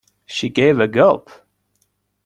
[0.25, 1.29] She gave a gulp.